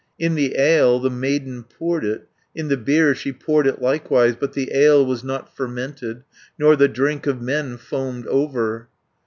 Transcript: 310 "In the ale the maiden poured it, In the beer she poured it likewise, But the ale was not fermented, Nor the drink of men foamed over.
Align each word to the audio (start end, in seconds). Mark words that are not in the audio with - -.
310 0.17 0.27
"In 0.27 0.35
the 0.55 0.59
ale 0.59 0.99
the 0.99 1.11
maiden 1.11 1.61
poured 1.63 2.03
it, 2.03 2.27
In 2.55 2.69
the 2.69 2.75
beer 2.75 3.13
she 3.13 3.31
poured 3.31 3.67
it 3.67 3.83
likewise, 3.83 4.35
But 4.35 4.53
the 4.53 4.71
ale 4.73 5.05
was 5.05 5.23
not 5.23 5.55
fermented, 5.55 6.23
Nor 6.57 6.75
the 6.75 6.87
drink 6.87 7.27
of 7.27 7.39
men 7.39 7.77
foamed 7.77 8.25
over. 8.25 8.87